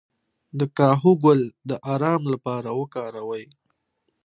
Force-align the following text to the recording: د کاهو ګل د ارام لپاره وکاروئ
د 0.59 0.61
کاهو 0.77 1.11
ګل 1.23 1.41
د 1.69 1.71
ارام 1.93 2.23
لپاره 2.33 2.69
وکاروئ 2.79 3.45